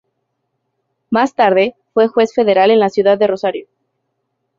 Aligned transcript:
Más 1.11 1.35
tarde 1.35 1.75
fue 1.93 2.07
juez 2.07 2.33
federal 2.33 2.71
en 2.71 2.79
la 2.79 2.89
ciudad 2.89 3.19
de 3.19 3.27
Rosario. 3.27 3.67